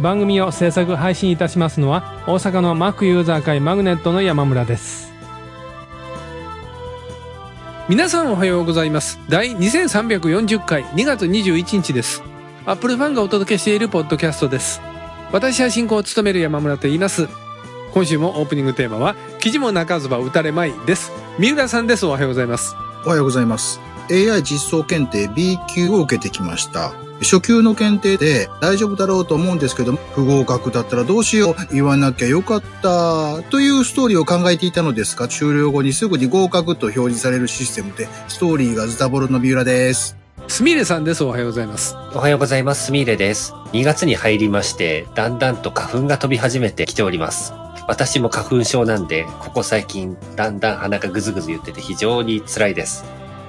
[0.00, 5.12] 番組を制作配信いたしますのは大阪の Mac ユーザー会マグネットの山村です。
[7.88, 9.18] 皆さんおはようございます。
[9.28, 12.22] 第2340回2月21日です。
[12.66, 14.80] アップルファンがお届けしているポッドキャストです。
[15.32, 17.28] 私は進行を務める山村と言います。
[17.94, 21.10] 今週もオープニングテーマは記事も泣かずば打たれまいです。
[21.38, 22.04] 三浦さんです。
[22.04, 22.76] おはようございます。
[23.06, 23.80] おはようございます。
[24.10, 27.07] AI 実装検定 B 級を受けてきました。
[27.20, 40.16] 初級の検定で大丈夫だろうと思うんですけども、不合格だったらどうしよう、言わなきゃよかった、というストーリーを考えていたのですが、終了後にすぐに合格と表示されるシステムで、ストーリーがズタボロの三浦です。
[40.46, 42.86] すみれさんですおはようございますおはようございます。
[42.86, 43.52] すみれです。
[43.72, 47.52] 2月に入りまして、だんだんと花粉が飛び始めてきております。
[47.86, 53.04] 私も花粉症なんで、ここ最近、だんだん鼻がぐずぐず言ってて非常に辛いです。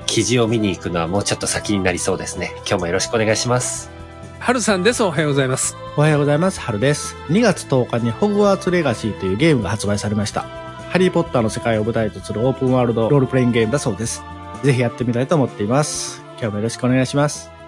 [0.09, 2.51] 記事を見に行くのはもうちょっと先になりそうですね。
[2.67, 3.91] 今日もよろしくお願いします。
[4.39, 6.59] はるさんですおはようございますおはようございます。
[6.59, 7.15] 春です。
[7.27, 10.41] 2月10日にホグワーツレガシーというゲームが発売されました。
[10.41, 14.23] ハリーポッターの世界を舞台とするオープンワールドロールプレイングゲームだそうです。
[14.63, 16.23] ぜひやってみたいと思っています。
[16.39, 17.58] 今日もよろしくお願いします。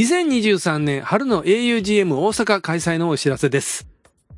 [0.00, 3.86] 2023年春の augm 大阪開催のお知らせです。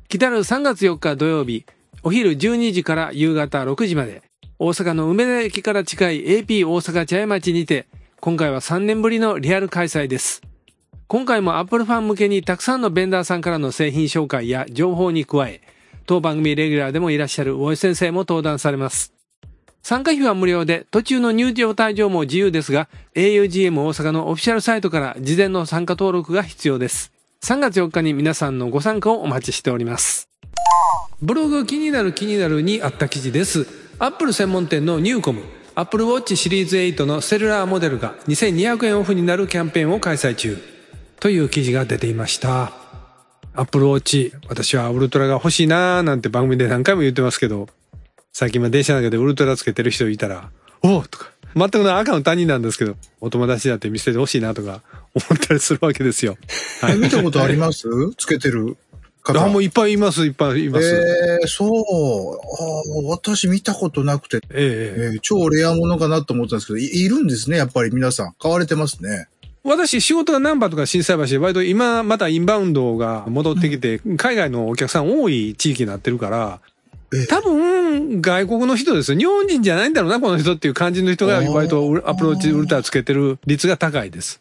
[0.09, 1.65] 来たる3月4日土曜日、
[2.03, 4.23] お昼12時から夕方6時まで、
[4.59, 7.85] 大阪の梅田駅から近い AP 大阪茶屋町にて、
[8.19, 10.41] 今回は3年ぶりのリアル開催です。
[11.07, 15.61] 今回も Apple ファン向けにたくさんのベンダーさんからの製品紹介や情報に加え、
[16.05, 19.12] 当番組レギュラーでもいらっしゃる大井先生も登壇されます。
[19.83, 27.11] 参加費は無料で、途中の入場退場も自由ですが、augm 大阪のオフィシャルサイトから事前の参加登録が必要です。
[27.43, 30.29] 3月4日に皆さんのご参加をお待ちしております。
[31.21, 33.67] ブログ気になる気になるにあった記事です。
[33.99, 35.41] アップル専門店のニューコム、
[35.75, 40.57] Apple Watch シリーズ8のセルラーモデルが2200円オフになるキャンペーンを開催中。
[41.19, 42.71] という記事が出ていました。
[43.53, 47.67] Apple Watch、私はウルトラが欲しいなーなんて番組で何回も言ってますけど、
[48.35, 50.49] 最近は電車の中でウルトラつけてる人いたら、
[50.81, 54.81] おおとか、全くの赤の他人なんですけど、お友達だって見せてほしいなとか
[55.13, 56.35] 思ったりするわけですよ。
[56.83, 57.87] え見たことあります？
[58.17, 58.75] つけてる
[59.21, 59.45] 方。
[59.45, 61.39] あ、もういっぱいいます、いっぱいいます。
[61.41, 61.69] えー、そう。
[61.69, 68.33] あー私見たことなくて、えええー超レアものかなと思ったんですけど、いいるんですね、やっぱり皆さん。
[68.39, 69.27] 買われてますね。
[69.63, 76.72] 私、仕事がナンバーとか震災橋で、割と今またインバウンドが戻ってきて、海外のお客さん多い地域になってるからええ、
[77.27, 79.17] 多分、外国の人ですよ。
[79.17, 84.39] 日本人じゃないんだろうな、この人っていう感じの人があー割とアプローチウルトラつけてる率が高いです。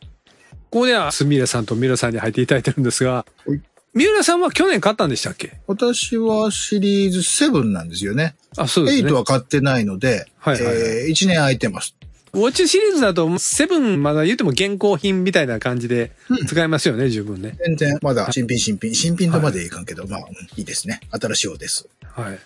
[0.70, 3.60] ここでは、すみれさんとミラさんに入っていただいてるんですがはい、
[3.94, 5.52] 三浦さんは去年買ったんでしたっけ？
[5.66, 8.34] 私はシリーズ7なんですよね。
[8.56, 9.10] あ、そうですね。
[9.10, 11.94] 8は買ってないので、はいはいはいえー、1年空いてます。
[12.34, 16.12] ウォッチシリーズだと、セブンまだ言っても現行品みたいな感じで
[16.46, 17.58] 使えますよね、十分ね。
[17.66, 21.00] 全然、まだ新品新品、新品とまでいかんけど、まあ、うんいいですね。
[21.10, 21.86] 新しい方です。
[22.14, 22.38] はい。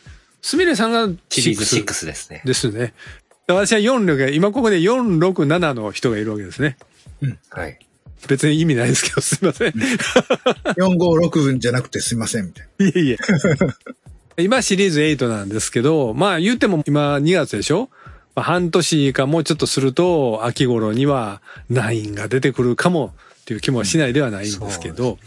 [0.47, 2.41] すみれさんがシリーズ6 6ですね。
[2.45, 2.95] ですね。
[3.49, 6.77] 私は46、今ここで467の人がいるわけですね。
[7.51, 7.81] はい。
[8.29, 9.73] 別に意味ないですけど、すいません。
[10.79, 13.17] 456じゃなくてすいません、みたいいえいえ。
[14.45, 17.91] 今シリーズ8なんですけど、まあ言っても今2月でしょ？
[18.37, 21.43] まあ半年かもうちょっとすると、秋頃には
[21.73, 25.19] 9が出てくるかもっていう気もしないではないんですけど、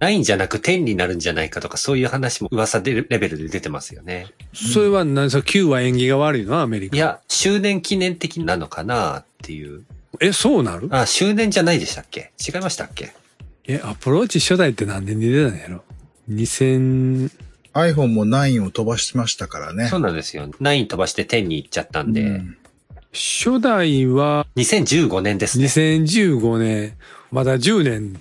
[0.00, 4.26] 9じゃなく10になるんじゃないかとか、そういう話も噂でレベルで出てますよね。
[4.54, 6.96] それは何ですか ?9 は縁起が悪いのアメリカ。
[6.96, 9.84] いや、周年記念的なのかなっていう。
[10.20, 10.88] え、そうなる？
[10.90, 12.32] あ、周年じゃないでしたっけ？
[12.38, 13.12] 違いましたっけ？
[13.66, 15.84] え、アプローチ初代って何年に出たんやろ
[16.30, 17.30] ?2000、
[17.72, 17.82] な。
[17.82, 19.86] iPhone も9を飛ばしましたからね。
[19.88, 20.48] そうなんですよ。
[20.48, 22.56] 9飛ばして10に行っちゃったんで、うん
[23.12, 25.64] 初代は2015年ですね。
[25.64, 26.96] 2015年、
[27.32, 28.20] まだ10年、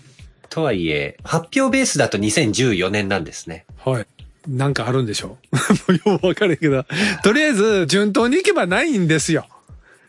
[0.50, 3.66] とはいえ、発表ベースだと2014年なんですね。
[3.86, 4.06] はい。
[4.48, 5.38] なんかあるんでしょ
[5.90, 5.92] う？
[5.94, 6.86] もうよう分かるけど、
[7.24, 9.46] とりあえず順当に行けばないんですよ。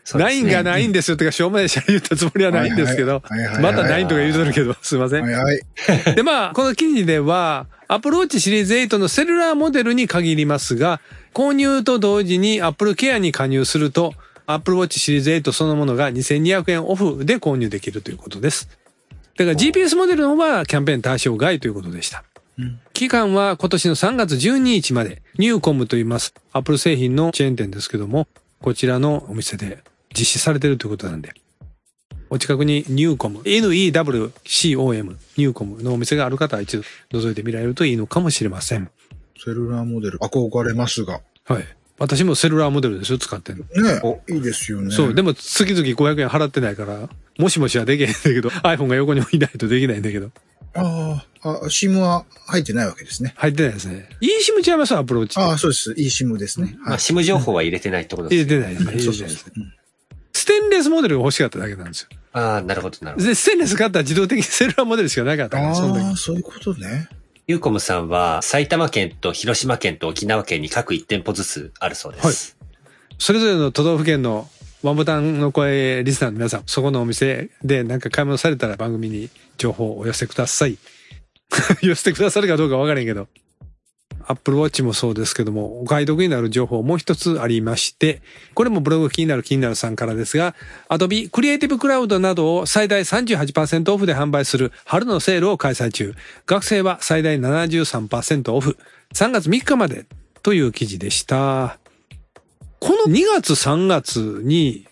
[0.03, 3.21] すねナインがないんですよとか、しょうもないしゃ言ったつもりはないんですけど、
[3.61, 5.23] またナインとか言うとるけど、すいません。
[5.23, 6.15] はいはい。
[6.15, 11.01] で、まあ、この記事では、Apple Watch シリーズ8のセルラーモデルに限りますが、
[11.33, 14.13] 購入と同時に Apple Care に加入すると、
[14.47, 18.69] Apple Watch シリーズ8そのものが2200円オフで購入できるということです。
[19.45, 22.23] だから GPS モデルの方はキャンペーン対象外ということでした。
[22.93, 28.27] 期間は今年の3月12日まで、ニューコムと言います、Apple 製品のチェーン店ですけども、
[28.61, 29.79] こちらのお店で
[30.15, 31.33] 実施されてるということなんで、
[32.29, 38.91] お近くにニューコム、NEWCOM、ニューコムのお店がある方は一度覗いてみられるといいのかもしれません。
[39.43, 41.21] セルラーモデル、憧れますが。
[41.45, 41.65] はい。
[41.97, 43.83] 私もセルラーモデルですよ、使ってるの。
[43.83, 44.91] ねおいいですよね。
[44.91, 47.09] そう、でも月々500円払ってないから、
[47.41, 50.29] もしもしはできへんだけど、 iPhone が横にいないとできないんだけど、
[50.73, 53.33] ああ、あ、SIM は入ってないわけですね。
[53.35, 54.07] 入ってないですね。
[54.21, 54.95] eSIM ちゃいます？
[54.95, 55.39] アプローチ。
[55.39, 55.91] ああ、そうです。
[55.93, 56.75] eSIM ですね。
[56.81, 56.99] まあ、はい。
[56.99, 58.55] SIM 情報は入れてないってことですね。
[58.55, 59.17] 入れてないですね。
[59.17, 59.53] 入そう。
[60.33, 62.09] ステンレスモデルが欲しかっただけなんですよ。
[62.33, 63.27] ああ、なるほど、なるほど。
[63.27, 66.17] で、ステンレス買ったら自動的に セルラーモデルしかなかったから、ああ、時。
[66.21, 67.09] そういうことね。
[67.47, 72.55] ユーコムさんは埼玉県と広島県と沖縄県に各1店舗ずつあるそうです。
[73.17, 74.47] それぞれの都道府県の
[74.83, 80.77] ワンボタンの声リスナーの皆さん、そこのお店でなんか買い物されたら番組に情報をお寄せください。
[81.81, 83.27] 寄せてくださるかどうかわからへんけど。
[84.27, 88.21] Apple Watch もそうですけども、お買い得になる情報もう一つありまして、
[88.53, 90.55] これもブログ気になる気になるさんからですが、
[90.89, 96.13] Adobe Creative Cloud などを最大38%オフで販売する春のセールを開催中。
[96.45, 98.77] 学生は最大73%オフ。
[99.13, 100.05] 3月3日まで
[100.43, 101.80] という記事でした。
[102.81, 104.87] この2月3月に、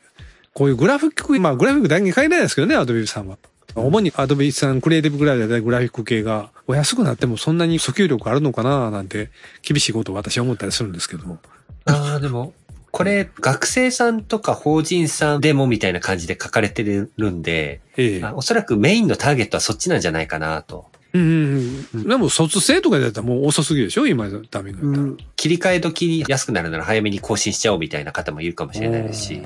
[0.53, 3.37] こういうグラフィック、まあグラフィックだけに限らないですけどね、アドビさんは。
[3.73, 9.31] 主にアドビさん、クリエイティブグライダーでグラフィック系が、お安くなってもそんなに訴求力あるのかななんて、
[9.63, 11.39] 厳しいことを私は思ったりするんですけども。
[11.85, 12.53] ああ、でも、
[12.91, 18.35] これ、学生さんとか法人さんでもみたいな感じで書かれてるんで、ええあ。
[18.35, 20.85] おそらくメインのターゲットはそっちなんじゃないかなと。
[21.13, 22.07] うんうんうん。
[22.07, 24.07] でも卒生とかだったらもう遅すぎるでしょ？
[24.07, 25.29] 今のタイミングだったら。
[25.35, 29.41] 切り替え時に安くなるなら早めに更新しちゃおうみたいな方もいるかもしれないですし、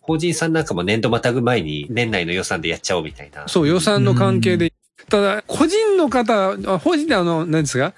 [0.00, 3.46] 法人さんなんかも年度またぐ前に年内の予算でやっちゃおうみたいな。
[3.46, 4.72] そう、予算の関係で。
[5.08, 7.94] ただ、個人の方、あ法人であの、何ですか？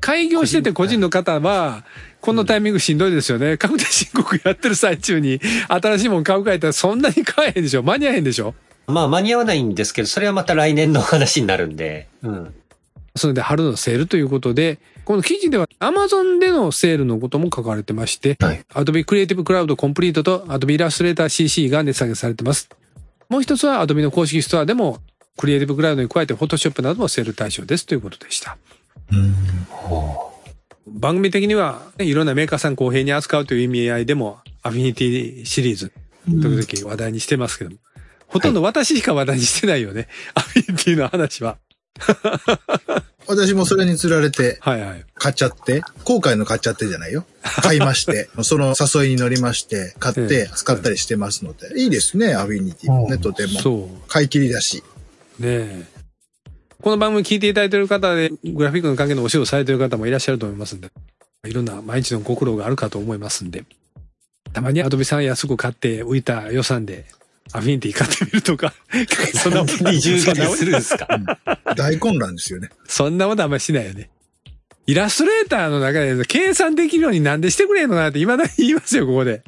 [0.00, 1.84] 開業してて個人の方は、
[2.20, 3.56] このタイミングしんどいですよね。
[3.56, 7.82] 確定申告やってる最中に、新しいもん買うかいったらそんなに買えへんでしょ？
[7.82, 8.54] 間に合えへんでしょ？
[8.86, 12.54] まあ間に合わないんですけど、それはまた来年の話になるんで、うん。
[13.16, 22.68] それで春のセールということで、この記事では Amazon でのセールのことも書かれてまして、はい Adobe Creative Cloud Complete と Adobe Illustrator CC が値下げされてます。
[23.28, 24.98] もう一つは Adobe の公式ストアでも
[25.38, 28.56] Creative Cloud に加えて Photoshop などもセール対象ですということでした。
[30.86, 35.92] 番組的には、ねいろんなメーカーさん公平に扱うという意味合いでも、アフィニティシリーズ、
[36.26, 37.76] 時々話題にしてますけども、
[38.28, 40.08] ほとんど私しか話題にしてないよね。
[40.34, 41.58] アフィニティの話は。
[43.28, 45.04] 私もそれに釣られてはいはい。
[45.14, 47.26] 買っちゃって、後悔の買っちゃってじゃないよ。
[47.42, 53.60] 買いまして、 その誘いに乗りまして、買っええて使ったりしてますので、いいですね、アフィニティもね、とても。
[53.60, 54.08] そう。
[54.08, 54.84] 買い切りだし。
[55.40, 55.84] ねえ。
[56.80, 60.90] この番組聞いていただいている方で、グラフィックの関係のお仕事されている方もいらっしゃると思いますんで、
[61.48, 63.64] いろんな毎日のご苦労があるかと思いますんで、
[64.52, 67.06] たまにアドビさん安く買って浮いた予算で、
[67.52, 68.74] アフィニティ買ってみるとか、
[69.34, 71.06] そんなもん二重がするんですか？
[71.76, 72.68] 大混乱ですよね。
[72.86, 74.10] そんなことあんまりしないよね。
[74.88, 79.42] イラストレーターの中で計算できるようになんでしてくれんのかなって未だに言いますよ、ここで。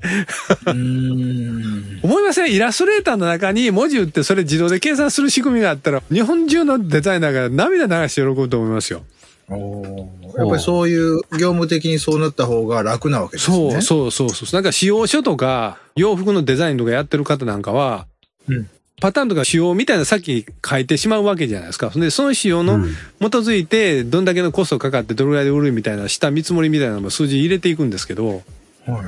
[0.67, 2.52] 思いません？
[2.52, 9.05] イラストレーターの中に文字打ってそれ自動で計算する仕組みがあったら、日本中のデザイナーが涙流して喜ぶと思いますよ。
[9.50, 13.57] おーやっぱりそういう業務的にそうなった方が楽なわけですね。
[13.57, 14.55] そうそうそうそう。
[14.55, 18.07] なんか使用書とか洋服のデザインとかやってる方なんかは、
[18.49, 18.69] うん
[19.00, 21.90] パターンとか仕様みたいなさっき書いてしまうわけじゃないですか。
[21.90, 22.85] で、その仕様の
[23.21, 28.43] 基づいてどんだけのコストかかってどれぐらいで売るみたいな下見積もりみたいなのも数字入れていくんですけど、はい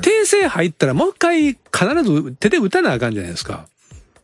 [0.01, 3.65] 訂正入ったらもう一回必ず手で打たなあかんじゃないですか。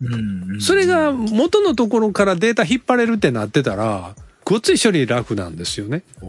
[0.02, 0.14] うん
[0.54, 4.16] うんそれが元のところからデータ引っ張れるってなってたら、
[4.50, 6.04] ごっつい処理楽なんですよね。
[6.22, 6.26] う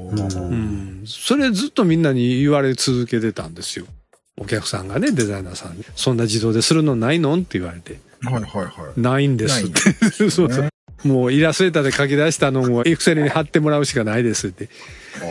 [0.52, 1.04] ん。
[1.06, 3.86] それずっとみんなに言われ続けてたんですよ。
[4.36, 5.84] お客さんがね、デザイナーさんに。
[5.94, 7.36] そんな自動でするのないの？
[7.36, 8.00] って言われて。
[8.22, 9.00] はいはいはい。
[9.00, 9.92] ないんですって。
[10.10, 10.70] そうそう。
[11.04, 14.68] もうイラストレーターで書き出したのをエクセルに貼ってもらうしかないですって。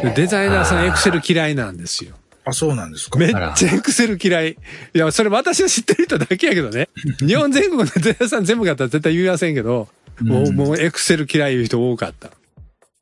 [0.04, 2.16] でデザイナーさんエクセル嫌いなんですよ。
[2.46, 3.20] あ、そうなんですか。
[3.20, 4.52] めっちゃエクセル嫌い。
[4.52, 6.88] いや、それ私の知ってる人だけやけどね。
[7.20, 9.90] 日本全国のデザイナーさん全部があったら絶対言いませんけど、
[10.22, 12.32] もう、もうエクセル嫌いいう人多かった。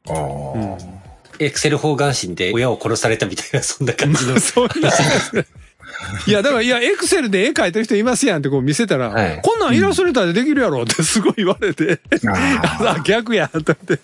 [0.08, 0.96] あー
[1.40, 4.40] エクセル方眼神で親を殺されたみたいな、そんな感じの。
[4.40, 5.46] そうなんです
[6.28, 14.00] いや、だから、いや、エクセルで絵描いてる人いますやんってこう見せたら、はいこんなんイラストレーターでできるやろってすごい言われて、ああ、逆や、と思って。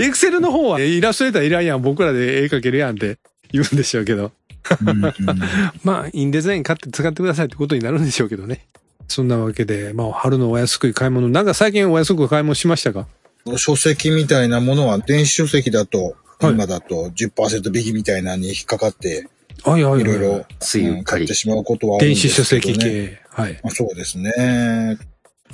[0.00, 3.18] エクセルの方はイラストレーターいらんやん、僕らで絵描けるやんって
[3.52, 4.32] 言うんでしょうけど。
[5.84, 8.66] まあ、インデザイン買って使ってくださいってことになるんでしょうけどね。
[9.08, 13.06] そんなわけで、まあ、春のお安くい買い物、なんか最近お安く買い物しましたか？
[13.56, 19.28] 書籍みたいなものは電子書籍だと、はい今だと10%引きみたいなのに引っかかって、
[19.62, 20.46] はいはいはいろいろう
[20.78, 22.84] うん買ってしまうことはあるん電子書ですけど、ね。
[22.84, 23.22] 籍系。
[23.28, 23.60] はい。
[23.62, 24.98] まあ、そうですね。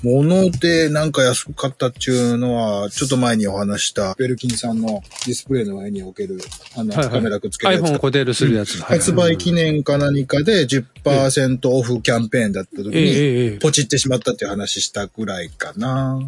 [0.02, 6.38] 物でなんか安かったっていうのは、ちょっと前にお話した、ベルキンさんのディスプレイの上に置ける、
[6.76, 8.72] あの、はいはいカメラくっつけるやつ iPhone をか固定するやつ。
[8.74, 16.20] はいはい発売記念か何かで10%オフキャンペーンだった時に、ポチってしまったっていう話したぐらいかな。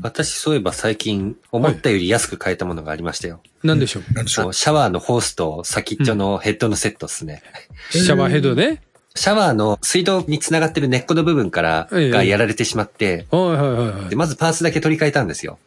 [0.00, 3.40] 私そういえば最近思ったより安く買えたものがありましたよ。
[3.64, 4.12] なんでしょう？
[4.14, 4.52] なんでしょう？
[4.52, 7.42] シャワーのホースと先っちょのヘッドのセットですね。
[7.90, 8.82] シャワーヘッドね。
[9.16, 14.16] シャワーの水道につながってる根っこの部分からええがやられてしまって、はいはいはいはいで、。
[14.16, 15.58] まずパーツだけ取り替えたんですよ。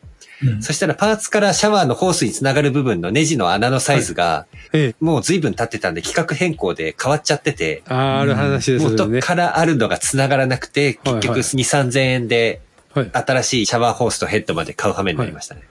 [0.42, 4.96] うんそしたらパーツからシャワーのホースにつながる部分のネジの穴のサイズが、ええ。
[5.00, 8.98] もう随分経ってたんで規格変更で変わっちゃってて、ああ、ある話ですよね。
[8.98, 12.62] 元からあるのが繋がらなくて、結局2、3000円で
[12.94, 13.12] はい。
[13.14, 15.62] 新しいシャワーホースとヘッドまで買う羽目になりましたね。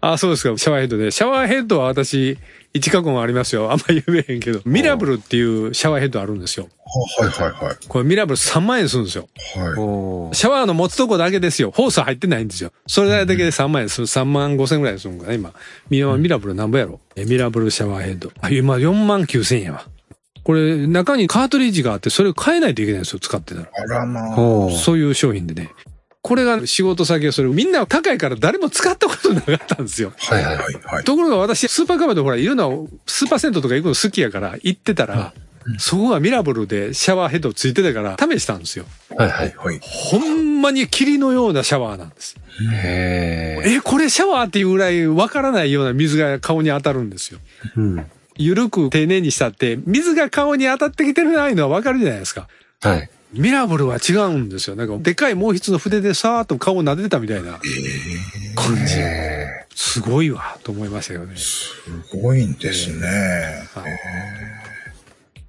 [0.00, 0.56] ああ、そうですか。
[0.58, 1.10] シャワーヘッドで。
[1.10, 2.38] シャワーヘッドは私、
[2.74, 3.72] 一過言ありますよ。
[3.72, 4.60] あんま言えへんけど。
[4.66, 6.68] ミラブルっていうシャワーヘッドあるんですよ。
[7.18, 7.76] はいはいはい。
[7.88, 9.22] これミラブル3万円するんですよ。
[9.56, 10.36] はい。
[10.36, 11.70] シャワーの持つとこだけですよ。
[11.70, 12.72] ホースは入ってないんですよ。
[12.86, 14.06] それだけで3万円する。
[14.06, 15.52] 3万5千ぐらいするんかな、今。
[15.88, 17.00] ミラミラブルなんぼやろ？
[17.16, 18.30] えミラブルシャワーヘッド。
[18.40, 19.86] あ、今4万9千円やわ。
[20.46, 23.68] これ、中にカートリッジがあって、それを変えないといけないんですよ、使ってたら。
[23.76, 24.70] あらまあ。
[24.70, 25.72] そういう商品でね。
[26.22, 30.12] これが仕事先はそれみんな高いから誰も使ったことなかったんですよ。
[30.16, 31.04] はいはいはいはい。
[31.04, 32.64] ところが私、スーパーカメラでほら、いろんな
[33.06, 35.34] スーパー銭湯とか行くの好きやから行ってたら、
[35.78, 38.84] そこがミラブルでシャワーヘッドついてたから試したんですよ。
[39.16, 39.46] はいはい。
[39.48, 39.80] はいはい。
[39.82, 42.36] ほんまに霧のようなシャワーなんです。
[42.72, 47.40] へーえ、これシャワーっていうぐらいわからないような水が顔に当たるんですよ。
[47.76, 48.06] うん。
[48.36, 52.48] ゆるく丁寧にしたって、水が顔に当たってきてるないのはわかるじゃないですか。
[52.80, 53.10] はい。
[53.32, 54.76] ミラブルは違うんですよ。
[54.76, 57.52] なんか、でかい毛筆の筆でさーっと顔を撫でてたみたいな
[58.54, 58.94] 感じ。
[59.74, 61.36] すごいわ、と思いましたよね。
[61.36, 61.74] す
[62.22, 63.68] ごいんですね。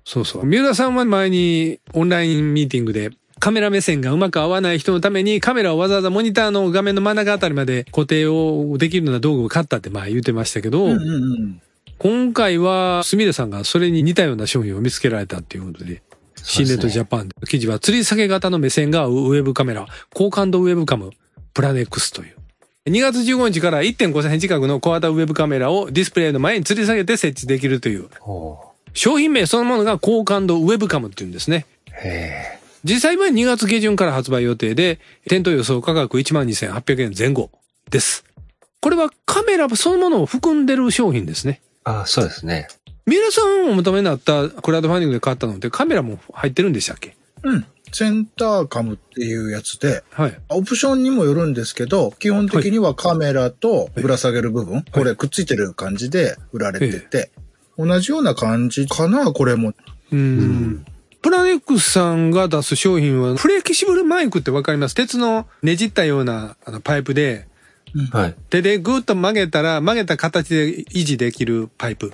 [0.03, 0.45] そうそう。
[0.45, 10.99] 三浦さんは前にオンラインミーティングでカメラ目線がうまく合わない人のためにカメラをわざわざモニターの画面の真ん中あたりまで固定をできるような道具を買ったって前言ってましたけど、うんうんう
[11.45, 11.61] ん。
[11.99, 16.03] 今回はすみれさんがそれに似たような商品を見つけられたっていうことで、
[16.35, 21.11] シーネットジャパンの記事は吊り下げ型の目線が合うウェブカメラ、高感度ウェブカム、
[21.53, 22.35] プラネックスという。
[22.85, 28.07] 2月15日から1.5センチ角の小型ウェブカメラをディスプレイの前に吊り下げて設置できるという。
[28.93, 31.65] 商品名そのものが高感度ウェブカムっていうんですね。
[31.91, 37.49] へ実際は2月下旬から発売予定で、店頭予想価格12,800円前後
[37.89, 38.23] です。
[38.79, 41.61] これはカメラそのものを含んでる商品ですね。
[41.91, 42.67] ーあ、そうですね。
[43.05, 47.15] 三浦さんお求めになったクラウドファンディングで買ったのってカメラも入ってるんでしたっけ？
[47.43, 47.65] うん。
[47.93, 50.37] センターカムっていうやつで、はい。
[50.49, 57.31] オプションにもよるんですけど、基本的にはカメラとぶら下げる部分、これくっついてる感じで売られてて、
[57.77, 59.69] 同じような感じかな、これも。
[59.69, 59.73] う。
[60.11, 64.95] プラネックスさんが出す商品は、フレキシブルマイクってわかります？
[64.95, 67.47] 鉄のねじったようなあのパイプで、
[68.11, 68.35] はい。
[68.49, 72.13] 手でグッと曲げたら曲げた形で維持できるパイプ。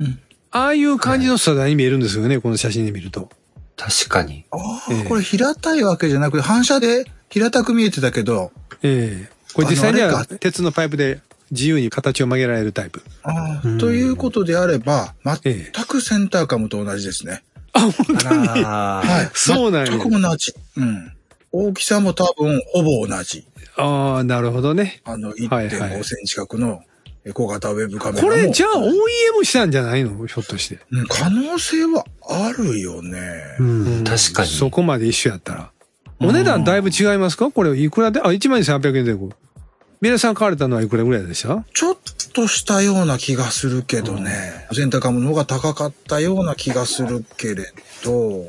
[0.00, 0.20] うん
[0.52, 3.28] ああいう感じの素材に見えるんですよね、この写真で見ると。
[3.76, 4.46] 確かに。
[4.50, 4.56] あ
[4.90, 11.20] ええあ、これ平たいわけじゃなくて、反射で平たく見えてたけど、ええこれ実際には鉄のパイプで
[11.50, 13.02] 自由に形を曲げられるタイプ。
[13.22, 17.42] ああということであれば、ええ全くセンターカムと同じですね。
[17.74, 18.48] あ、本当に？
[18.64, 19.30] あはい。
[19.34, 20.54] そうなんや全く同じ。
[20.78, 21.12] うん。
[21.52, 23.46] 大きさも多分ほぼ同じ。
[23.76, 25.00] ああ、なるほどね。
[25.04, 26.82] あの、はいはい1.5センチ角の
[27.34, 28.34] 小型ウェブカメラこも。
[28.34, 30.26] れじゃあ OEM したんじゃないの？
[30.26, 30.78] ひょっとして。
[30.90, 33.20] うん可能性はあるよね。
[33.58, 33.64] う
[34.00, 34.48] ん、確かに。
[34.48, 35.70] そこまで一緒やったら。
[36.20, 37.50] お値段だいぶ違いますか？
[37.50, 38.20] これいくらで？
[38.20, 39.30] あ、12,800円でこう。
[40.00, 41.64] 皆さん買われたのはいくらぐらいでした？
[41.74, 41.96] ちょっ
[42.32, 44.68] としたような気がするけどね。
[44.72, 47.66] センターカムの方が高かったような気がするけれ
[48.04, 48.44] ど。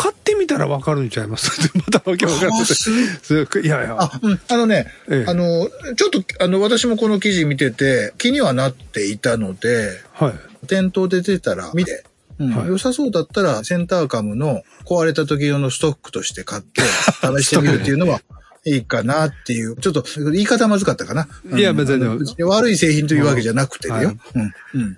[0.00, 1.50] 買ってみたらわかるんちゃいます？
[1.76, 3.66] またわけわからない。
[3.66, 3.96] やいや。
[4.00, 4.40] あ、うん。
[4.48, 10.66] あのね、ええあの、ちょっと、あの、私もこの記事見てて、気にはなっていたので、はい。
[10.66, 12.04] 店頭で出たら見て、
[12.38, 16.80] うんはい良さそうだったら、センターカムの壊れた時用のストックとして買って、
[17.20, 18.22] 試してみるっていうのは、
[18.64, 19.76] いいかなっていう。
[19.76, 20.02] ちょっと、
[20.32, 21.28] 言い方まずかったかな。
[21.54, 24.08] いやうん別に悪い製品というわけじゃなくてねよ。
[24.08, 24.52] はいうん。
[24.74, 24.96] うん。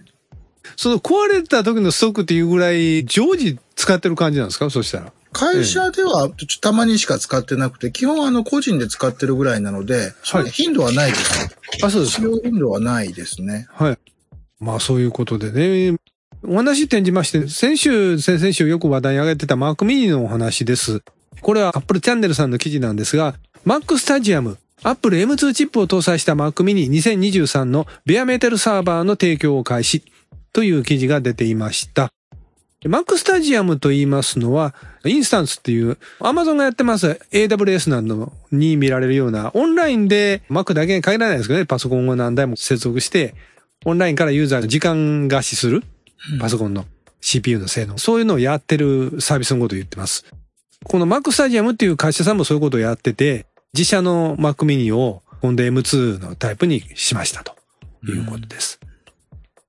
[0.82, 4.68] その壊れた時のストックっていうぐらい常時使ってる感じなんですか？
[4.68, 5.12] そしたら。
[5.32, 6.28] 会社では
[6.60, 11.54] たまにしか使ってなくて、基本あの個人で使ってるぐらいなので、はい頻度はないですね。
[11.84, 12.22] あ、そうですか。
[12.22, 13.68] 使用頻度はないですね。
[13.70, 13.98] はい。
[14.58, 15.96] まあそういうことでね。
[16.44, 21.00] お話転じまして、先週、先々週よく話題に上げてた Mac mini のお話です。
[21.40, 30.02] これは Apple チャンネルさんの記事なんですが、Mac Stadium、Apple M2 チップを搭載した Mac mini 2023のベアメタルサーバーの提供を開始
[30.52, 32.12] という記事が出ていました。
[32.84, 43.34] Mac Stadium と言いますのは、インスタンスっていう、Amazon がやってます AWS などに見られるような、オンラインで Mac だけに限らないですけどね、パソコンを何台も接続して、
[43.84, 45.84] オンラインからユーザーが時間貸しする
[46.40, 46.86] パソコンの
[47.20, 47.98] CPU の性能。
[47.98, 50.24] そういうのをやってるサービスのことを言ってます。
[50.84, 57.54] この Mac Stadium っていう会社さんもそういうことをやってて、自社の Mac mini を今度 M2 のタイプにしましたと
[58.08, 58.80] いうことです。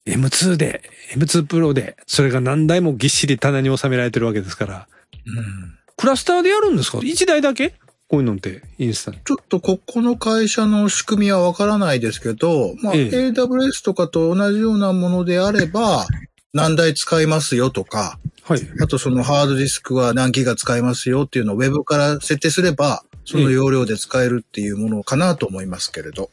[0.05, 0.81] M2 で、
[1.15, 4.87] M2 Pro で、それが何台もぎっしり棚に収められてるわけですから、
[5.25, 7.75] うんクラスターでやるんですか ?1 台だけ？
[8.07, 9.11] こういうのって、インスタ。
[9.11, 16.05] ちょっとここの会社の仕組みはわからないですけど、まあ、ええ AWS とかと同じようなものであれば、
[16.51, 18.59] 何台使いますよとか、はい。
[18.81, 26.29] あとそのハードディスクは何ギガ使いますよっていうのをウェブから設定すれば、その容量で使えるっていうものかなと思いますけれど。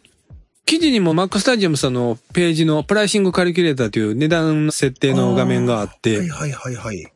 [0.71, 7.13] 記事にも Mac Stadium さんのページのプライシングカリキュレーターという値段設定の画面があって、はいはいはいはい。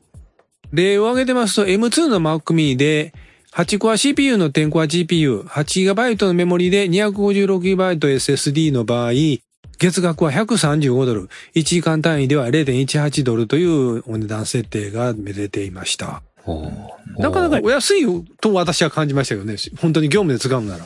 [0.73, 3.15] 例を挙げてますと M2 の Mac mini で
[3.53, 9.13] 8コア CPU の10コア GPU、8GB のメモリで 256GB SSD の場合、
[9.79, 16.23] 月額は135ドル、1時間単位では0.18ドルというお値段設定がめでていました。
[17.19, 19.55] なかなかお安いと私は感じましたけどね。
[19.81, 20.85] 本当に業務で使うなら。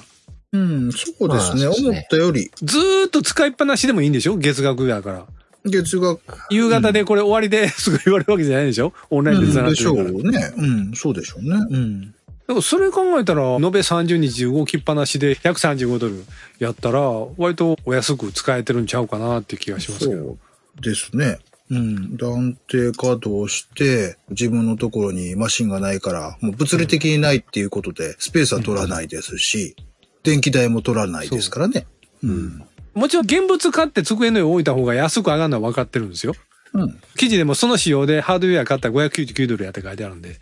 [0.52, 1.72] うん、そうですね。
[1.74, 4.36] すね思ったより、ずーっと使いっぱなしでもいいんでしょ？
[4.36, 5.26] 月額やから。
[5.64, 8.92] 月額、夕方でこれ終わりで すぐ言われるわけじゃないでしょ？
[9.10, 10.18] オンラインでうん繋がっでしょてるから。
[10.18, 10.52] うね。
[10.56, 11.50] うん、そうでしょうね。
[11.70, 12.00] うん。
[12.02, 12.08] だ
[12.48, 16.24] からそれ考えたら、延べ30日動きっぱなしで135ドル
[16.58, 17.00] やったら、
[17.36, 20.22] 割とお安く使えてるんちゃうかなっていう気がしますけど。
[20.24, 20.38] そ
[20.78, 21.38] うですね。
[21.70, 22.16] うん。
[22.16, 29.76] で安定稼働して、自分のところにマシンがないから、もう物理的にないっていうことで、スペースは取らないですし、
[30.22, 31.86] 電気代も取らないですからね。
[32.22, 32.62] うん。
[32.94, 36.34] もちろん現物買って机の上に置いた方が安く上がるのは分かってるんですよ。
[36.74, 37.00] うん。
[37.16, 40.38] 記事でもその仕様でハードウェア買ったら599ドルやって書いてあるんで。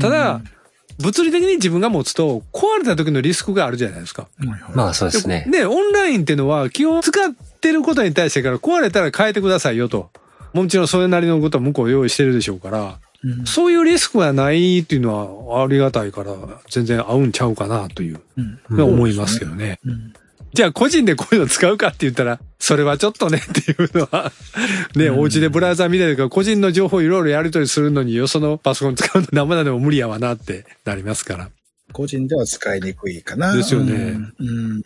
[0.00, 0.40] ただ、
[0.98, 4.28] 物理的に自分が持つと壊れた時のリスクがあるじゃないですか。
[4.74, 5.46] まあそうですね。
[5.48, 10.10] ね、オンラインっていうのは基本使ってることに対してから壊れたら変えてくださいよと。
[10.52, 16.34] もちろんそれなりのことは向こう用意してるでしょうから、うんそういうリスクがないっていうのはありがたいから、
[16.70, 18.20] 全然合うんちゃうかなという、
[18.68, 19.78] うん思いますけどね。
[19.84, 20.12] うん
[20.52, 24.32] じゃあ個人でこういうの使うかって言ったら、それはちょっとねっていうのは、
[24.96, 31.50] ね、お家でブラウザ見たりとか個人の情報いろいろやり取りするのによそのパソコン使うの生でも無理やわなってなりますから。
[31.92, 33.54] 個人では使いにくいかな。
[33.54, 34.48] ですよねうん。
[34.48, 34.82] うん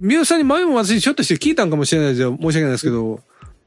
[0.00, 2.36] 宮内さんに前も私ちょっとして聞いたんかもしれないですよ。
[2.40, 3.20] 申し訳ないですけど、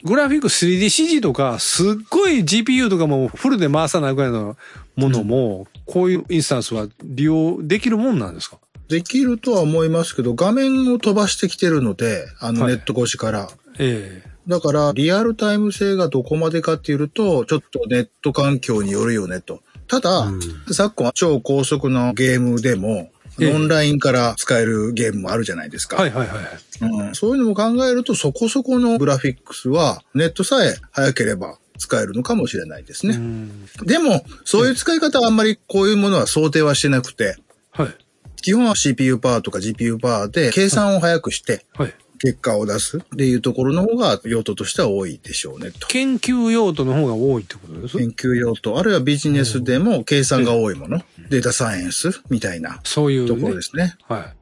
[0.05, 4.55] グラフィック 3DCG とか、すっごい GPU とかもフルで回さないぐらいの
[4.95, 8.57] ものも、こういうインスタンスは利用できるもんなんですか？
[8.87, 13.49] できるとは思いますけど、画面を飛ばしてきてるので、あのはいネット越しから。
[13.79, 19.63] ええだから、リアルタイム性がどこまでかっていうと、ちょっとネット環境によるよねと。
[19.87, 20.39] ただ、うん
[20.71, 25.97] 昨今超高速のゲームでも、ええオンラインから使えるゲームもあるじゃないですか。
[25.97, 26.39] はいはいはい。
[26.81, 33.17] うん、そういうのも考えると、そこそこのグラフィックスは、ネットさえ早ければ使えるのかもしれないですうね。
[33.17, 37.37] んでも、そういう使い方はあんまりこういうものは想定はしてなくて、
[37.71, 37.95] はい。
[38.41, 41.93] 基本は CPU パワーとか GPU パワーで計算を早くしてはい。
[42.19, 45.87] 結果を出すっていうところの方が用途としては多いでしょうねと。
[45.87, 53.27] 研究用途の方が多いってことです研究用途、あるいはビジネスでも計算が多いもの、データサイエンスみたいなそういう、ね。
[53.27, 53.95] ところですね。
[54.07, 54.33] は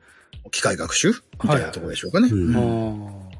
[0.45, 0.49] い。
[0.51, 2.29] 機械学習みたいなところでしょうかね。
[2.31, 3.33] うんあー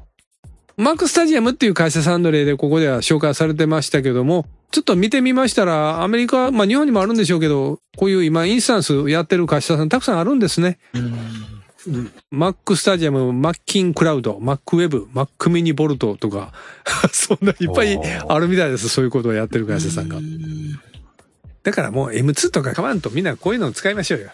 [0.76, 10.78] マークスタジアムっていう会社さんの例でここでは紹介されてましたけども、ちょっと見てみましたら、アメリカ、まあ日本にもあるんでしょうけど、こういう今インスタンスやってる会社さんたくさんあるんですね。
[12.30, 16.52] MacStadium、MacinCloud、MacWeb、Mac mini Vault とか、
[17.12, 18.88] そんないっぱいあるみたいです。
[18.88, 20.18] そういうことをやってる会社さんが。
[21.62, 24.30] だからもう M2 とか買わんとみんなこういうのを使いましょうよ。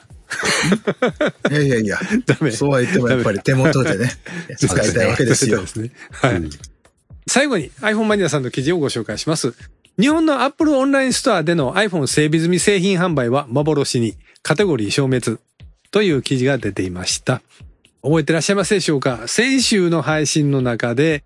[1.50, 2.50] いやいやいや、 ダメ。
[2.50, 4.10] そうは言ってもやっぱり手元で ね、
[4.56, 5.60] 使いたいわけですよ。
[5.60, 5.90] ですね。
[6.10, 6.34] はい。
[6.36, 6.50] うん
[7.26, 9.54] 最後に iPhone マニアさんの記事をご紹介します。
[10.00, 15.38] 日本の Apple オンラインストアでの iPhone 整備済み製品販売は幻に、カテゴリー消滅
[15.90, 17.42] という記事が出ていました。
[18.02, 19.26] 覚えてらっしゃいますでしょうか？
[19.26, 21.24] 先週の配信の中で、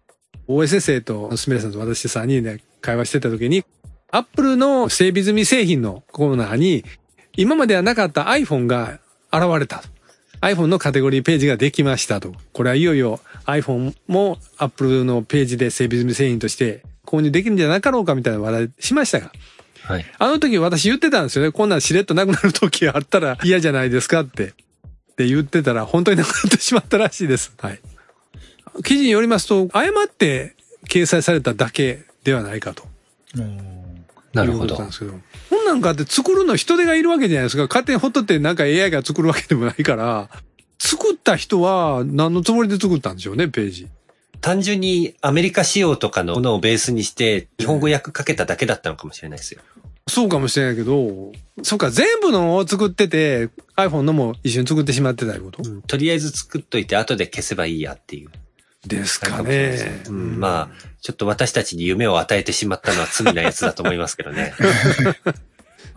[0.49, 3.65] OSSA とすみれさんと私さんにね、会話してた時に、
[4.11, 6.85] アップルの整備済み製品のコーナーに、
[7.37, 9.01] 今まではなかった iPhone が
[9.33, 9.83] 現れた。
[10.41, 12.35] iPhone のカテゴリーページができましたと。
[12.53, 19.33] これはいよいよ iPhone も Apple のページで整備済み製品として購入できるんじゃなかろうかみたいな話題しましたが。
[19.85, 20.05] はい。
[20.19, 21.53] あの時私言ってたんですよね。
[21.53, 24.47] こんなんしれっとなくなる時あったら嫌じゃないですかって。
[24.47, 27.53] って言ってたら本当になくなってしまったらしいです。
[27.59, 27.81] はい。
[28.83, 30.57] 記事によりますと、誤って
[30.89, 32.85] 掲載されただけではないかと。
[34.33, 34.87] なるほどなん。
[34.89, 35.13] ですけど。
[35.51, 37.65] こんなんかって作るの人手がいるわけじゃないですか。
[37.69, 40.29] 勝手にほっとってなんか AI が作るわけでもないから、
[40.79, 43.89] 作った人は何のつもりで作ったんでしょうね、ページ。
[44.45, 49.63] 単純にアメリカ仕様とかのものをベースにして、日本語訳かけただけだったのかもしれないですよ。
[50.07, 58.29] そうかもしれないけど、そうか、全部のを作ってて、iPhone のも一緒に作ってしまってたいうこと、うんとりあえず作っといて後で消せばいいやっていう。
[58.87, 60.03] ですかね。
[60.09, 64.53] うん、まあ、ちょっと私たちに夢を与えてしまったのは罪なやつだと思いますけどね。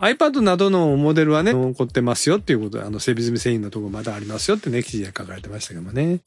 [0.00, 6.20] iPad などのモデルはね、残ってますよっていうことで、あの、整備済み製品のところまだありますよってね、記事で書かれてましたけどもね。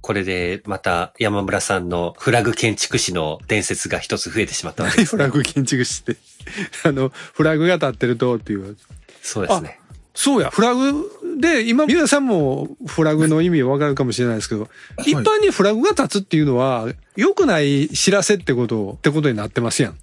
[0.00, 5.24] これでまた山村さんのフラグ建築士の伝説が一つ増えてしまったわけ何です、ね。
[5.24, 6.16] フラグ建築士って？
[6.84, 8.76] あの、フラグが立ってるとっていう。
[9.22, 9.78] そうですね。
[10.14, 14.68] そうや、フラグで、今、皆さんもフラグの意味わかるかもしれないですけど、
[15.06, 19.98] 一般にフラグが立つっていうのは、良くない知らせってこと、ってことになってますやん。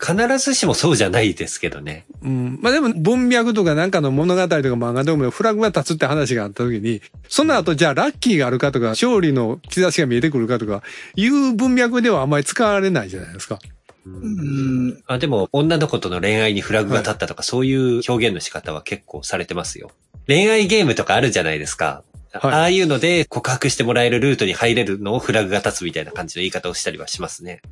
[0.00, 2.06] 必ずしもそうじゃないですけどね。
[2.22, 2.58] うん。
[2.62, 10.82] まあでも文脈とかなんかの物語とか漫画でもフラグが立つって話があった時に、その後じゃあラッキーがあるかとか、勝利の兆しが見えてくるかとか、
[11.16, 13.58] いう文脈ではあんまり使われないじゃないですか。
[14.06, 19.90] うん、あでも、女の子との恋愛にフラグが立ったとか、そういう表現の仕方は結構されてますよ。
[20.26, 22.02] 恋愛ゲームとかあるじゃないですか。
[22.32, 27.62] はいああいうので告白してもらえるルートに入れるのをフラグが立つみたいな感じの言い方をしたりはしますね。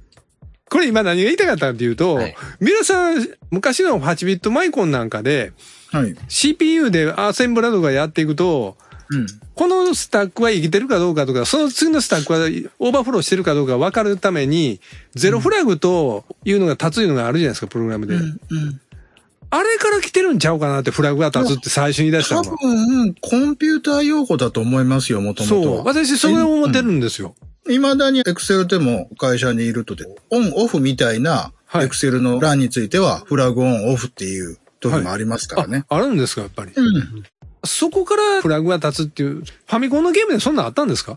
[0.73, 5.53] これ今何が言いたかったかっていうと、はい皆さん、昔の8ビットマイコンなんかで、
[5.91, 6.17] はい。
[6.29, 8.79] CPU でアセンブラとかやっていくと、
[9.11, 9.27] うん。
[9.55, 12.39] このスタックは生きてるかどうかとか、その次のスタックは
[12.79, 14.81] オーバーフローしてるかどうか分かるために、
[15.15, 18.15] ゼロフラグというのが立つのがあるじゃないですか、プログラムで。
[18.15, 18.81] うん。
[19.51, 22.57] あれから来てるんちゃうかなってフラグが立つって最初に言い出した多のは。
[22.57, 25.77] 分、コンピューター用語だと思いますよ、もともとそう。
[25.77, 25.85] は。
[25.85, 27.35] 私、それを思ってるんですよ。
[27.67, 35.85] 未だにエクセルでも会社にいるとで、オンオフみたいなはいエクセルの欄については、フラグオンオフっていう時もありますからね。
[35.89, 36.73] あ、あるんですか、やっぱり？
[36.75, 37.23] うん。
[37.65, 41.17] そこからフラグが立つっていう、ファミコンのゲームでそんなんあったんですか？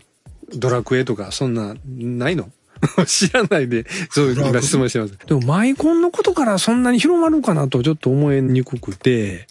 [0.54, 2.48] ドラクエとか、そんな、ないの？
[3.06, 5.18] 知らないで、そう、フラグ今質問してます。
[5.26, 9.46] でも、マイコンのことからそんなに広まるかなとちょっと思いにくくて、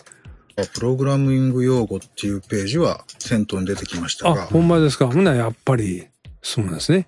[0.74, 5.08] プログラミング用語っていうページは先頭に出てきましたあ、が、ほんまですか。
[5.08, 6.08] ほな、やっぱり、
[6.48, 7.08] そうなんですね。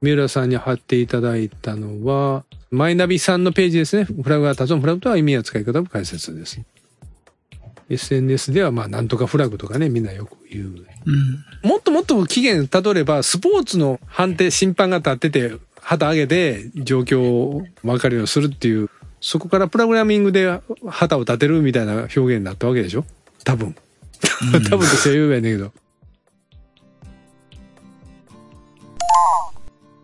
[0.00, 4.04] 三浦さんに貼っていただいたのは、マイナビさんのページですね。
[4.04, 6.58] フラグが立つのフラグとは意味や使い方の解説です。
[7.90, 10.64] SNS では、まあ、なんとかフラグとかね、みんなよく言う。
[10.64, 11.68] うん。
[11.68, 18.88] もっともっと期限たどれば、スポーツの判定、審判が立ってて、旗上げて、状況を分かるようにするっていう、
[19.20, 23.04] そこからプログラミングで旗を立てるみたいな表現になったわけでしょ？
[23.44, 23.76] 多分。
[24.70, 25.72] 多分としては言えばいいんだけど。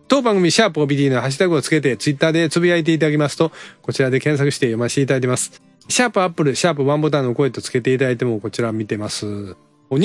[0.09, 3.51] 当番組、シャープ OBD のハッシュタグをつけて、ツイッターでつぶやいていただきますと、
[3.83, 5.61] こちらで検索して読ませていただいてます。
[5.87, 9.25] シャープアップル、シャープワンボタンの声とつけていただいても、こちら見てます。
[9.25, 9.55] 2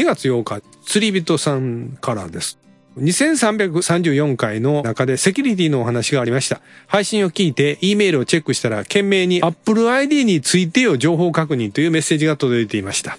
[0.04, 2.58] 月8日、釣り人さんからです。
[2.98, 6.60] 2334回の中でセキュリティのお話がありました。
[6.86, 13.18] 配信を聞いて E メールをチェックしたら懸命に Apple ID についてよ情報確認というメッセージが届いていました。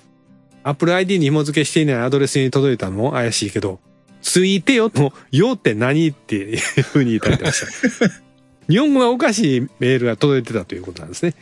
[0.64, 3.80] Apple ID に紐付けしていないアドレスに届いたのも怪しいけど、
[4.26, 8.10] ついてよのよって何っていうふうに言ってました。
[8.68, 11.36] 日本語がおかしいメールが届いてたということなんですね。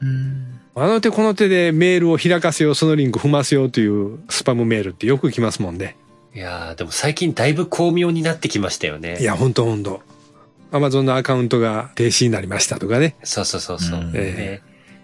[0.00, 0.58] うん。
[0.74, 5.94] あの手この手でメールを開かせよう、そのリンク踏ませようというスパムメールってよく来ますもんね。
[6.34, 9.18] いやー、でも最近だいぶ巧妙になってきましたよね。
[9.20, 10.00] いや、ほんとほんと。
[10.70, 13.14] アマゾンのアカウントが停止になりましたとかね。
[13.24, 14.00] そうそうそうそう。
[14.00, 14.62] うんね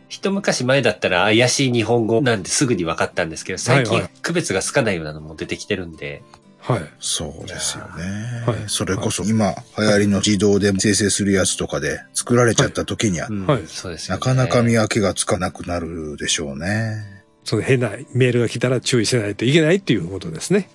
[0.08, 6.22] 一昔前だったら怪しい日本語なんですぐに分かったんですけど、最近区別がつかないようなのも出てきてるんで、
[6.60, 6.82] はい。
[6.98, 8.42] そうですよね。
[8.46, 14.20] はいそれこそ今流行りの自動で生成するやつとかで作られちゃった時には、うんはいそうですよね。
[14.20, 17.24] なかなか見分けがつかなくなるでしょうね。
[17.44, 20.68] その変なメールが来たら注意しないといけないっていうことですね。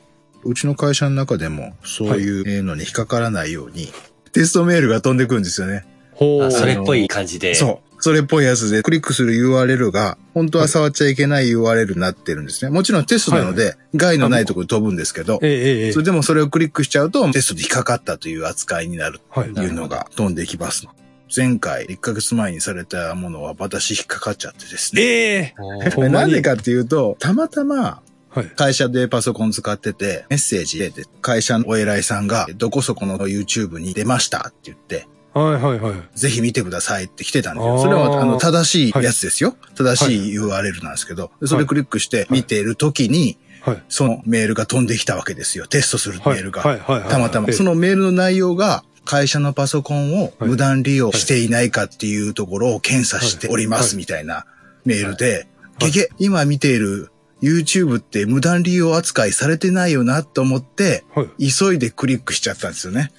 [0.43, 3.89] うちの会社の中でもそういうのに引っかからないように、
[4.31, 5.85] テストメールが飛んでくるんですよね。
[6.11, 6.43] ほう。
[6.45, 7.55] あそれっぽい感じで。
[7.55, 7.92] そう。
[8.03, 12.69] それっぽいやつでクリックする URL が本当は触っちゃいけない URL になってるんですね。
[12.69, 19.53] もちろんテストなので害のないところに飛ぶんですけど、えええええそれでもそれをクリックしちゃうとテストで引っかかったという扱いになるはい。
[19.53, 20.85] というのが飛んできます。
[21.33, 25.01] 前回1ヶ月前にされたものは私引っかかっちゃってですね。
[25.01, 25.53] え
[25.95, 28.47] えなんでかっていうと、たまたまはい。
[28.47, 35.93] 会社でパソコン使ってて、メッセージで、会社のお偉いさんが、どこそこの YouTube に出ましたって言って、はいはいはい。
[36.15, 37.79] ぜひ見てくださいって来てたんですよ。
[37.79, 39.55] それは、あの、正しいやつですよ。
[39.75, 43.83] 正しい URL なんですけど、それクリックして見ている時に、はい。
[43.87, 45.67] そのメールが飛んできたわけですよ。
[45.67, 46.39] テストするメはい。
[46.39, 46.61] ールが。
[46.61, 47.09] はいはいはい。
[47.09, 47.47] たまたま。
[47.47, 54.45] ええそのメールの内容が、会社のパソコンを無断利用していないかっていうところを検査しておりますみたいな
[54.85, 55.47] メールで、はい
[55.79, 61.51] ゲゲ、今見ている YouTube って無断利用扱いされてないよなと思って、はい。
[61.51, 63.11] 急いでクリックしちゃったんですよね。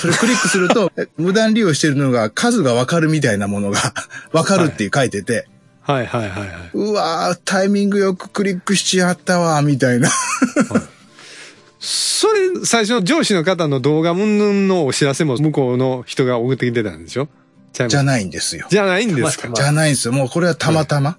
[0.00, 3.80] それクリックすると、 え無断利用してるのが数がわかるみたいなものが
[4.32, 5.46] わかるって書いてて、
[5.82, 6.50] はいはいはいはい。
[6.74, 10.10] うわー、タイミングよくクリックしちゃったわ、みたいな。
[11.78, 17.28] それ、最初の上司の方の動画云々のお知らせも向こうの人が送ってきてたんでしょ？
[17.74, 18.66] じゃないんですよ。
[18.70, 19.48] じゃないんですか？
[19.48, 20.14] まあじゃないんですよ。
[20.14, 21.18] もうこれはたまたま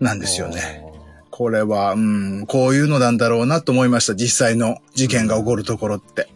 [0.00, 0.82] なんですよね。
[1.30, 4.14] これは、うん、こういうのなんだろうなと思いました。
[4.14, 6.28] 実際の事件が起こるところって。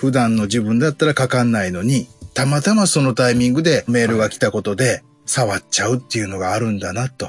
[0.00, 7.28] 普段の自分だったらかかんないのに、たまたまそのタイミングでメールが来たことで、触っちゃうっていうのがあるんだなと。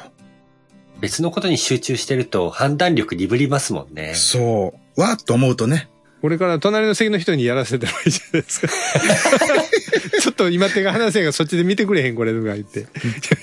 [1.01, 4.13] 別のことに集中してると判断力鈍りますもんね。
[4.15, 5.01] そう。
[5.01, 5.89] わっと思うとね。
[6.21, 8.69] これから隣の席の人にやらせてもいいじゃないですか。
[10.21, 12.87] ちょっと今手が離せんがそっちで見てくれへんこれとか言って。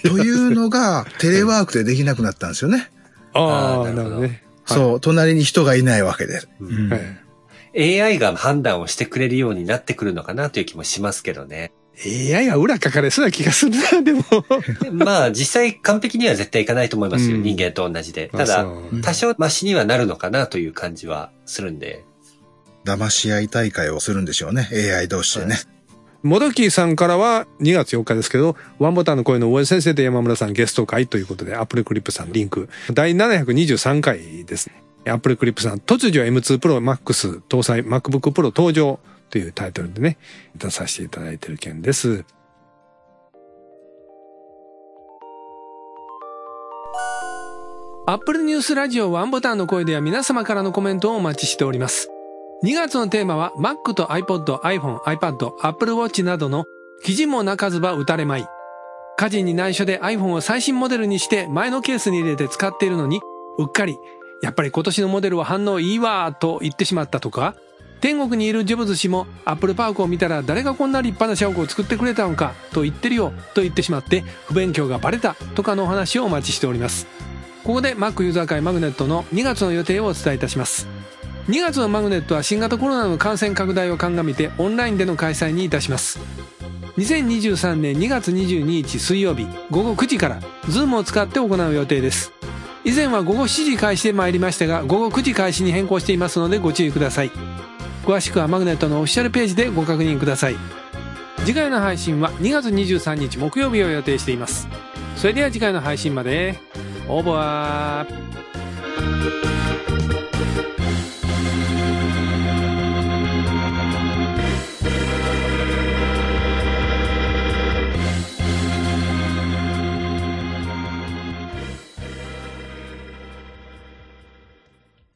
[0.08, 2.90] というのが、テレワークでできなくなったんですよね。
[3.34, 4.42] ああ、あーなるほどなるほどね。
[4.64, 5.00] そう。
[5.02, 6.40] 隣に人がいないわけで。
[6.60, 7.27] うんはい。
[7.78, 11.72] AI が判断をしてくれるようになってくるのかなという気もしますけどね。
[12.04, 14.22] AI が裏書かれそうな気がするな、 でも。
[14.82, 17.36] でまあ実際完璧には絶対いかないと思いますよ。
[17.36, 18.30] うん人間と同じで。
[18.32, 18.66] あただ、
[19.02, 22.04] 多少マシにはなるのかなという感じはするんで。
[22.84, 24.68] 騙し合い大会をするんでしょうね。
[24.72, 25.58] AI 同士でね。
[26.22, 32.68] モドキーさんからは2月4日ですけど、ワンボタンの声の大江先生と山村さんゲスト回ということで、アップルクリップさんリンク。
[32.92, 34.82] 第723回ですね。
[35.10, 38.98] アップルクリップさん、突如 M2 Pro Max 搭載 MacBook Pro 登場
[39.30, 40.18] というタイトルでね、
[40.56, 42.24] 出させていただいている件です。
[48.06, 52.08] アップルニュースラジオワンボタンの声では皆様からのコメントをお待ちしております。
[52.64, 56.64] 2月のテーマは Mac と iPod、iPhone、iPad、Apple Watch などの
[57.04, 58.46] 記事も泣かずば打たれまい。
[59.18, 63.20] 家事に内緒で iPhone を最新モデルにして前のケースに入れて使っているのに、
[63.58, 63.98] うっかり、
[64.42, 67.54] やっぱり今年のモデルは反応いいわと言ってしまったとか、
[68.00, 77.06] 天国にいるジョブズ氏もアップルパークを見たら誰がこんな立派な社屋を作ってくれたのかと言ってるよと言ってしまって不勉強がバレたとかのお話をお待ちしております。
[77.64, 80.86] ここで Mac ユーザー会マグネットの2月の予定をお伝えいたします。
[81.48, 86.20] 2月のマグネットは新型コロナの感染拡大を鑑みてオンラインでの開催にいたします。
[86.98, 92.37] 2023年2月22日水曜日午後9時から Zoom を使って行う予定です。
[92.88, 97.30] 以前は午後7時開始で参りましたが午後9時開始に変更していますのでご注意ください。
[98.02, 100.56] 詳しくはマグネットのオフィシャルページでご確認ください。
[101.40, 104.68] 次回の配信は2月23日木曜日を予定しています。
[105.16, 106.58] それでは次回の配信まで。
[107.10, 108.28] オーバー